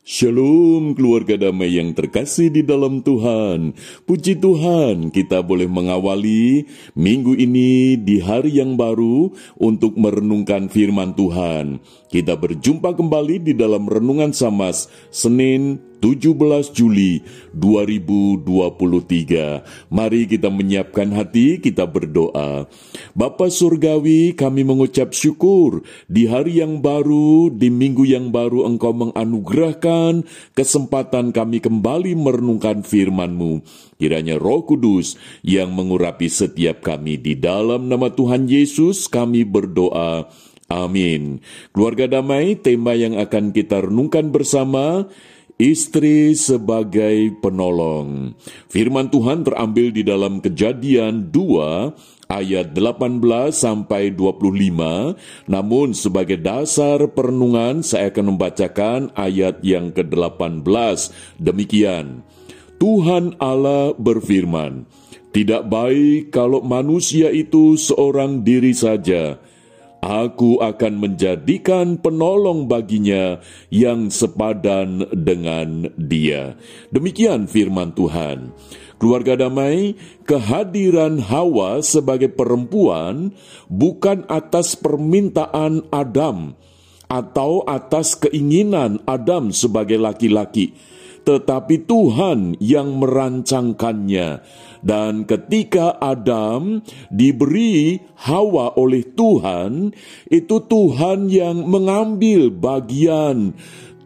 Shalom 0.00 0.96
keluarga 0.96 1.36
damai 1.36 1.76
yang 1.76 1.92
terkasih 1.92 2.48
di 2.48 2.64
dalam 2.64 3.04
Tuhan. 3.04 3.76
Puji 4.08 4.40
Tuhan, 4.40 5.12
kita 5.12 5.44
boleh 5.44 5.68
mengawali 5.68 6.64
minggu 6.96 7.36
ini 7.36 8.00
di 8.00 8.16
hari 8.16 8.56
yang 8.64 8.80
baru 8.80 9.28
untuk 9.60 10.00
merenungkan 10.00 10.72
firman 10.72 11.12
Tuhan. 11.12 11.84
Kita 12.08 12.32
berjumpa 12.40 12.96
kembali 12.96 13.44
di 13.44 13.52
dalam 13.52 13.84
renungan 13.84 14.32
Samas 14.32 14.88
Senin 15.12 15.89
17 16.00 16.32
Juli 16.72 17.20
2023. 17.52 19.92
Mari 19.92 20.24
kita 20.24 20.48
menyiapkan 20.48 21.12
hati, 21.12 21.60
kita 21.60 21.84
berdoa. 21.84 22.64
Bapa 23.12 23.52
Surgawi, 23.52 24.32
kami 24.32 24.64
mengucap 24.64 25.12
syukur 25.12 25.84
di 26.08 26.24
hari 26.24 26.64
yang 26.64 26.80
baru, 26.80 27.52
di 27.52 27.68
minggu 27.68 28.08
yang 28.08 28.32
baru 28.32 28.64
Engkau 28.64 28.96
menganugerahkan 28.96 30.24
kesempatan 30.56 31.36
kami 31.36 31.60
kembali 31.60 32.16
merenungkan 32.16 32.80
firman-Mu. 32.80 33.60
Kiranya 34.00 34.40
Roh 34.40 34.64
Kudus 34.64 35.20
yang 35.44 35.76
mengurapi 35.76 36.32
setiap 36.32 36.80
kami 36.80 37.20
di 37.20 37.36
dalam 37.36 37.92
nama 37.92 38.08
Tuhan 38.08 38.48
Yesus 38.48 39.04
kami 39.12 39.44
berdoa. 39.44 40.32
Amin. 40.70 41.42
Keluarga 41.74 42.06
damai, 42.06 42.54
tema 42.54 42.94
yang 42.94 43.18
akan 43.18 43.50
kita 43.50 43.90
renungkan 43.90 44.30
bersama 44.30 45.10
Istri 45.60 46.32
sebagai 46.40 47.36
penolong. 47.44 48.32
Firman 48.72 49.12
Tuhan 49.12 49.44
terambil 49.44 49.92
di 49.92 50.00
dalam 50.00 50.40
Kejadian 50.40 51.28
2 51.28 52.32
ayat 52.32 52.72
18 52.72 53.20
sampai 53.52 54.08
25. 54.08 55.20
Namun 55.52 55.92
sebagai 55.92 56.40
dasar 56.40 57.12
perenungan 57.12 57.84
saya 57.84 58.08
akan 58.08 58.32
membacakan 58.32 59.12
ayat 59.12 59.60
yang 59.60 59.92
ke-18. 59.92 60.64
Demikian. 61.36 62.24
Tuhan 62.80 63.36
Allah 63.36 63.92
berfirman, 64.00 64.88
"Tidak 65.28 65.68
baik 65.68 66.32
kalau 66.32 66.64
manusia 66.64 67.28
itu 67.28 67.76
seorang 67.76 68.40
diri 68.40 68.72
saja." 68.72 69.36
Aku 70.00 70.56
akan 70.64 70.96
menjadikan 70.96 72.00
penolong 72.00 72.64
baginya 72.64 73.36
yang 73.68 74.08
sepadan 74.08 75.04
dengan 75.12 75.92
dia. 76.00 76.56
Demikian 76.88 77.44
firman 77.44 77.92
Tuhan. 77.92 78.56
Keluarga 78.96 79.36
damai, 79.36 79.96
kehadiran 80.24 81.20
Hawa 81.20 81.84
sebagai 81.84 82.32
perempuan 82.32 83.32
bukan 83.68 84.24
atas 84.28 84.76
permintaan 84.76 85.88
Adam 85.92 86.56
atau 87.08 87.60
atas 87.68 88.16
keinginan 88.16 89.04
Adam 89.04 89.52
sebagai 89.56 89.96
laki-laki, 89.96 90.76
tetapi 91.22 91.86
Tuhan 91.86 92.56
yang 92.60 92.98
merancangkannya 93.00 94.28
dan 94.80 95.28
ketika 95.28 96.00
Adam 96.00 96.80
diberi 97.12 98.00
Hawa 98.24 98.76
oleh 98.80 99.04
Tuhan, 99.12 99.92
itu 100.32 100.56
Tuhan 100.64 101.28
yang 101.28 101.68
mengambil 101.68 102.48
bagian 102.48 103.52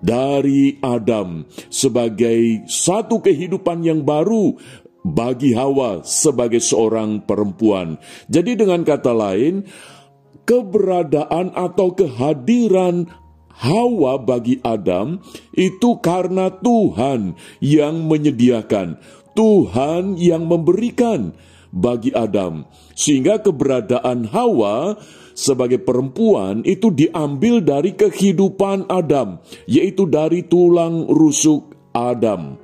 dari 0.00 0.78
Adam 0.80 1.44
sebagai 1.68 2.64
satu 2.70 3.20
kehidupan 3.20 3.82
yang 3.84 4.00
baru 4.06 4.56
bagi 5.02 5.52
Hawa 5.58 6.06
sebagai 6.06 6.62
seorang 6.62 7.26
perempuan. 7.26 7.98
Jadi 8.30 8.54
dengan 8.54 8.86
kata 8.86 9.10
lain, 9.10 9.66
keberadaan 10.46 11.50
atau 11.52 11.92
kehadiran 11.98 13.10
Hawa 13.60 14.16
bagi 14.16 14.56
Adam 14.64 15.20
itu 15.52 16.00
karena 16.00 16.48
Tuhan 16.48 17.36
yang 17.60 18.08
menyediakan. 18.08 18.96
Tuhan 19.36 20.16
yang 20.18 20.48
memberikan 20.48 21.36
bagi 21.70 22.10
Adam, 22.10 22.66
sehingga 22.98 23.38
keberadaan 23.38 24.26
Hawa 24.26 24.98
sebagai 25.38 25.78
perempuan 25.80 26.66
itu 26.66 26.90
diambil 26.90 27.62
dari 27.62 27.94
kehidupan 27.94 28.90
Adam, 28.90 29.38
yaitu 29.70 30.04
dari 30.10 30.44
tulang 30.44 31.06
rusuk 31.06 31.72
Adam. 31.94 32.58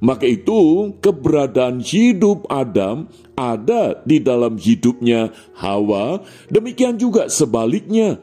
Maka 0.00 0.24
itu 0.24 0.92
keberadaan 1.04 1.84
hidup 1.84 2.48
Adam 2.48 3.08
ada 3.36 4.00
di 4.04 4.20
dalam 4.20 4.56
hidupnya 4.56 5.32
Hawa, 5.56 6.24
demikian 6.48 6.96
juga 6.96 7.28
sebaliknya 7.28 8.20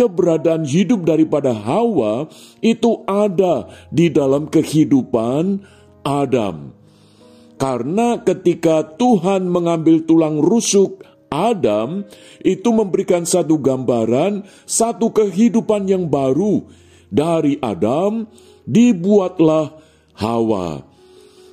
keberadaan 0.00 0.64
hidup 0.64 1.04
daripada 1.04 1.52
Hawa 1.52 2.32
itu 2.64 3.04
ada 3.04 3.68
di 3.92 4.08
dalam 4.08 4.48
kehidupan 4.48 5.60
Adam. 6.00 6.72
Karena 7.60 8.16
ketika 8.24 8.80
Tuhan 8.96 9.44
mengambil 9.44 10.00
tulang 10.08 10.40
rusuk 10.40 11.04
Adam, 11.28 12.08
itu 12.40 12.68
memberikan 12.72 13.28
satu 13.28 13.60
gambaran, 13.60 14.48
satu 14.64 15.12
kehidupan 15.12 15.84
yang 15.84 16.08
baru. 16.08 16.64
Dari 17.12 17.60
Adam 17.60 18.24
dibuatlah 18.64 19.76
Hawa. 20.16 20.80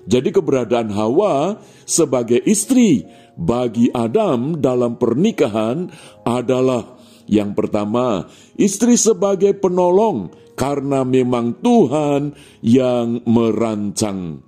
Jadi 0.08 0.32
keberadaan 0.32 0.96
Hawa 0.96 1.60
sebagai 1.84 2.40
istri 2.48 3.04
bagi 3.36 3.92
Adam 3.92 4.58
dalam 4.58 4.96
pernikahan 4.96 5.92
adalah 6.24 6.97
yang 7.28 7.54
pertama, 7.54 8.28
istri 8.56 8.96
sebagai 8.96 9.54
penolong 9.56 10.32
karena 10.58 11.06
memang 11.06 11.60
Tuhan 11.62 12.34
yang 12.66 13.22
merancang 13.28 14.48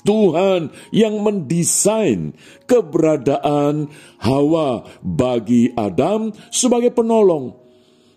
Tuhan 0.00 0.72
yang 0.96 1.20
mendesain 1.20 2.32
keberadaan 2.64 3.92
Hawa 4.20 4.88
bagi 5.04 5.72
Adam 5.76 6.32
sebagai 6.48 6.92
penolong. 6.92 7.56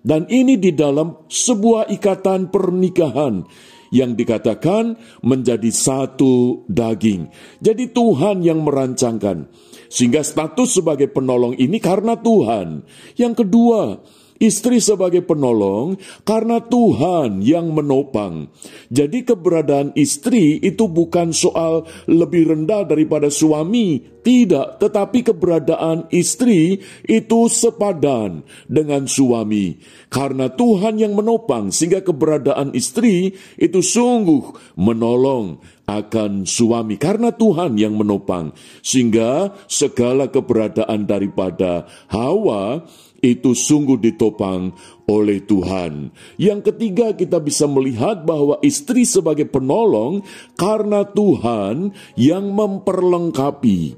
Dan 0.03 0.27
ini 0.27 0.59
di 0.59 0.75
dalam 0.75 1.27
sebuah 1.31 1.87
ikatan 1.87 2.51
pernikahan 2.51 3.47
yang 3.93 4.17
dikatakan 4.17 4.97
menjadi 5.21 5.69
satu 5.69 6.65
daging. 6.65 7.29
Jadi 7.61 7.93
Tuhan 7.93 8.41
yang 8.41 8.65
merancangkan. 8.65 9.45
Sehingga 9.93 10.25
status 10.25 10.81
sebagai 10.81 11.13
penolong 11.13 11.53
ini 11.53 11.77
karena 11.77 12.17
Tuhan. 12.17 12.81
Yang 13.13 13.45
kedua, 13.45 14.01
istri 14.43 14.83
sebagai 14.83 15.23
penolong 15.23 15.95
karena 16.27 16.59
Tuhan 16.59 17.39
yang 17.39 17.71
menopang. 17.71 18.51
Jadi 18.91 19.23
keberadaan 19.23 19.95
istri 19.95 20.59
itu 20.59 20.91
bukan 20.91 21.31
soal 21.31 21.87
lebih 22.11 22.51
rendah 22.51 22.83
daripada 22.83 23.31
suami, 23.31 24.03
tidak, 24.23 24.83
tetapi 24.83 25.23
keberadaan 25.23 26.11
istri 26.11 26.83
itu 27.07 27.39
sepadan 27.47 28.43
dengan 28.67 29.07
suami. 29.07 29.79
Karena 30.11 30.51
Tuhan 30.51 30.99
yang 30.99 31.15
menopang 31.15 31.71
sehingga 31.71 32.03
keberadaan 32.03 32.75
istri 32.75 33.35
itu 33.55 33.79
sungguh 33.79 34.75
menolong 34.75 35.63
akan 35.83 36.47
suami 36.47 36.95
karena 36.95 37.35
Tuhan 37.35 37.75
yang 37.75 37.99
menopang 37.99 38.55
sehingga 38.79 39.51
segala 39.67 40.31
keberadaan 40.31 41.03
daripada 41.03 41.83
Hawa 42.07 42.87
itu 43.23 43.55
sungguh 43.55 43.95
ditopang 43.95 44.75
oleh 45.07 45.39
Tuhan. 45.47 46.11
Yang 46.35 46.75
ketiga, 46.75 47.15
kita 47.15 47.39
bisa 47.39 47.63
melihat 47.71 48.27
bahwa 48.27 48.59
istri 48.59 49.07
sebagai 49.07 49.47
penolong 49.47 50.27
karena 50.59 51.07
Tuhan 51.07 51.95
yang 52.19 52.51
memperlengkapi. 52.51 53.95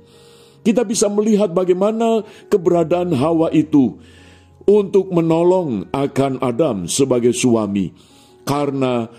Kita 0.61 0.85
bisa 0.85 1.09
melihat 1.09 1.49
bagaimana 1.49 2.21
keberadaan 2.49 3.17
Hawa 3.17 3.49
itu 3.49 3.97
untuk 4.65 5.13
menolong 5.13 5.93
akan 5.93 6.41
Adam 6.41 6.89
sebagai 6.89 7.37
suami, 7.37 7.93
karena 8.45 9.09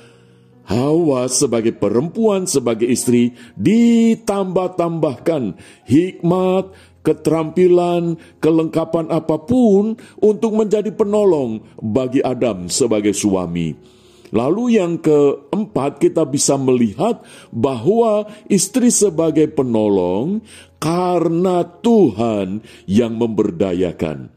Hawa 0.66 1.30
sebagai 1.30 1.78
perempuan, 1.78 2.50
sebagai 2.50 2.90
istri, 2.90 3.30
ditambah-tambahkan 3.54 5.54
hikmat, 5.86 6.74
keterampilan, 7.06 8.18
kelengkapan 8.42 9.06
apa 9.14 9.38
pun 9.38 9.94
untuk 10.18 10.58
menjadi 10.58 10.90
penolong 10.90 11.62
bagi 11.78 12.18
Adam 12.18 12.66
sebagai 12.66 13.14
suami. 13.14 13.94
Lalu 14.34 14.82
yang 14.82 14.98
keempat 14.98 16.02
kita 16.02 16.26
bisa 16.26 16.58
melihat 16.58 17.22
bahwa 17.54 18.26
istri 18.50 18.90
sebagai 18.90 19.46
penolong 19.54 20.42
karena 20.82 21.62
Tuhan 21.62 22.66
yang 22.90 23.14
memberdayakan. 23.14 24.34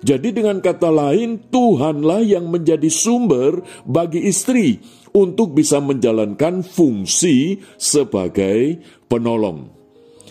Jadi 0.00 0.34
dengan 0.34 0.58
kata 0.58 0.90
lain 0.90 1.46
Tuhanlah 1.52 2.24
yang 2.26 2.50
menjadi 2.50 2.90
sumber 2.90 3.62
bagi 3.86 4.26
istri 4.26 4.82
untuk 5.14 5.54
bisa 5.54 5.78
menjalankan 5.78 6.64
fungsi 6.64 7.60
sebagai 7.76 8.80
penolong 9.06 9.79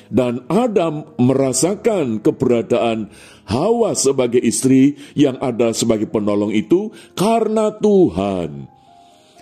dan 0.09 0.45
Adam 0.50 1.15
merasakan 1.21 2.19
keberadaan 2.19 3.13
Hawa 3.50 3.97
sebagai 3.97 4.41
istri 4.41 4.97
yang 5.17 5.38
ada 5.41 5.73
sebagai 5.73 6.09
penolong 6.09 6.53
itu 6.53 6.94
karena 7.17 7.73
Tuhan. 7.77 8.69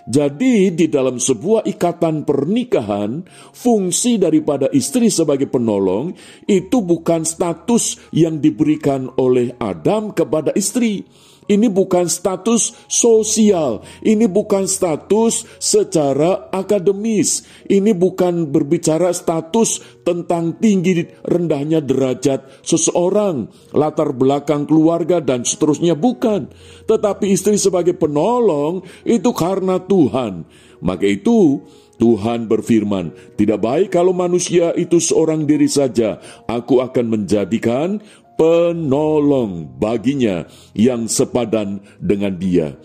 Jadi, 0.08 0.72
di 0.72 0.88
dalam 0.88 1.20
sebuah 1.20 1.68
ikatan 1.68 2.24
pernikahan, 2.24 3.28
fungsi 3.52 4.16
daripada 4.16 4.72
istri 4.72 5.12
sebagai 5.12 5.52
penolong 5.52 6.16
itu 6.48 6.80
bukan 6.80 7.28
status 7.28 8.00
yang 8.16 8.40
diberikan 8.40 9.12
oleh 9.20 9.52
Adam 9.60 10.16
kepada 10.16 10.56
istri. 10.56 11.04
Ini 11.48 11.72
bukan 11.72 12.12
status 12.12 12.76
sosial, 12.92 13.80
ini 14.04 14.28
bukan 14.28 14.68
status 14.68 15.48
secara 15.56 16.52
akademis, 16.52 17.48
ini 17.72 17.96
bukan 17.96 18.52
berbicara 18.52 19.08
status 19.16 19.80
tentang 20.04 20.60
tinggi 20.60 21.08
rendahnya 21.24 21.80
derajat 21.80 22.44
seseorang, 22.60 23.48
latar 23.72 24.12
belakang 24.12 24.68
keluarga, 24.68 25.24
dan 25.24 25.48
seterusnya. 25.48 25.96
Bukan, 25.96 26.52
tetapi 26.84 27.32
istri 27.32 27.56
sebagai 27.56 27.96
penolong 27.96 28.84
itu 29.08 29.32
karena 29.32 29.80
Tuhan. 29.80 30.44
Maka 30.84 31.08
itu 31.08 31.64
Tuhan 31.98 32.46
berfirman, 32.46 33.10
"Tidak 33.40 33.58
baik 33.58 33.90
kalau 33.90 34.14
manusia 34.14 34.70
itu 34.76 35.02
seorang 35.02 35.48
diri 35.48 35.66
saja. 35.66 36.22
Aku 36.46 36.78
akan 36.78 37.08
menjadikan 37.08 37.98
penolong 38.38 39.66
baginya 39.76 40.46
yang 40.72 41.10
sepadan 41.10 41.82
dengan 41.98 42.38
dia. 42.38 42.78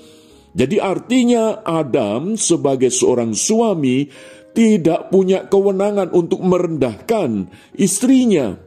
Jadi 0.58 0.82
artinya 0.82 1.62
Adam 1.62 2.34
sebagai 2.34 2.90
seorang 2.90 3.38
suami 3.38 4.10
tidak 4.58 5.14
punya 5.14 5.46
kewenangan 5.46 6.10
untuk 6.14 6.42
merendahkan 6.42 7.50
istrinya. 7.78 8.58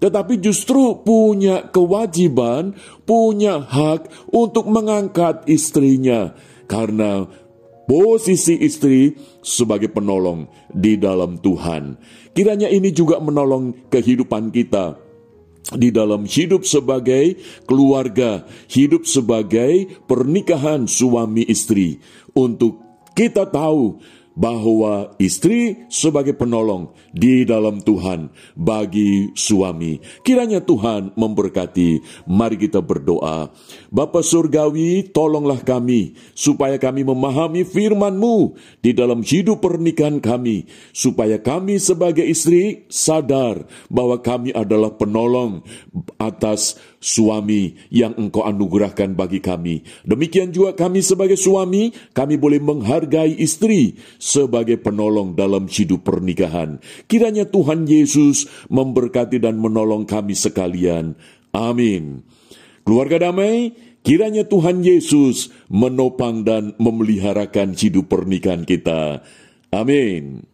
Tetapi 0.00 0.42
justru 0.42 0.98
punya 1.06 1.70
kewajiban, 1.70 2.74
punya 3.06 3.62
hak 3.62 4.32
untuk 4.34 4.66
mengangkat 4.68 5.46
istrinya. 5.46 6.36
Karena 6.68 7.24
posisi 7.86 8.60
istri 8.60 9.14
sebagai 9.40 9.88
penolong 9.88 10.48
di 10.68 11.00
dalam 11.00 11.40
Tuhan. 11.40 11.96
Kiranya 12.32 12.68
ini 12.68 12.90
juga 12.92 13.20
menolong 13.20 13.88
kehidupan 13.88 14.52
kita 14.52 15.11
di 15.70 15.94
dalam 15.94 16.26
hidup 16.26 16.66
sebagai 16.66 17.38
keluarga, 17.64 18.42
hidup 18.66 19.06
sebagai 19.06 20.02
pernikahan 20.10 20.90
suami 20.90 21.46
istri, 21.46 22.02
untuk 22.34 22.82
kita 23.14 23.46
tahu 23.46 24.00
bahwa 24.32 25.12
istri 25.20 25.84
sebagai 25.92 26.32
penolong 26.32 26.92
di 27.12 27.44
dalam 27.44 27.84
Tuhan 27.84 28.32
bagi 28.56 29.32
suami. 29.36 30.00
Kiranya 30.24 30.64
Tuhan 30.64 31.12
memberkati. 31.16 32.24
Mari 32.28 32.56
kita 32.56 32.80
berdoa. 32.80 33.52
Bapa 33.92 34.24
Surgawi, 34.24 35.04
tolonglah 35.12 35.60
kami 35.60 36.16
supaya 36.32 36.80
kami 36.80 37.04
memahami 37.04 37.64
firman-Mu 37.68 38.56
di 38.80 38.96
dalam 38.96 39.20
hidup 39.20 39.60
pernikahan 39.60 40.18
kami, 40.18 40.64
supaya 40.96 41.36
kami 41.36 41.76
sebagai 41.76 42.24
istri 42.24 42.88
sadar 42.88 43.68
bahwa 43.92 44.18
kami 44.20 44.50
adalah 44.56 44.96
penolong 44.96 45.60
atas 46.16 46.80
suami 47.02 47.74
yang 47.92 48.14
Engkau 48.16 48.46
anugerahkan 48.46 49.12
bagi 49.12 49.42
kami. 49.42 49.82
Demikian 50.06 50.54
juga 50.54 50.72
kami 50.72 51.02
sebagai 51.02 51.36
suami, 51.36 51.90
kami 52.16 52.38
boleh 52.38 52.62
menghargai 52.62 53.36
istri 53.36 53.98
sebagai 54.22 54.78
penolong 54.78 55.34
dalam 55.34 55.66
hidup 55.66 56.06
pernikahan. 56.06 56.78
Kiranya 57.10 57.50
Tuhan 57.50 57.90
Yesus 57.90 58.46
memberkati 58.70 59.42
dan 59.42 59.58
menolong 59.58 60.06
kami 60.06 60.38
sekalian. 60.38 61.18
Amin. 61.50 62.22
Keluarga 62.86 63.26
damai, 63.26 63.74
kiranya 64.06 64.46
Tuhan 64.46 64.86
Yesus 64.86 65.50
menopang 65.66 66.46
dan 66.46 66.78
memeliharakan 66.78 67.74
hidup 67.74 68.06
pernikahan 68.06 68.62
kita. 68.62 69.26
Amin. 69.74 70.51